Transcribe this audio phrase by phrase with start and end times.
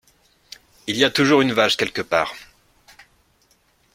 [0.87, 2.33] Il y a toujours une vache quelque part.